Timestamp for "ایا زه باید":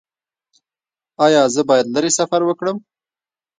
1.25-1.87